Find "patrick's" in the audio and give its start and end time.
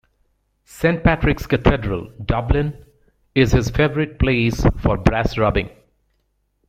1.03-1.45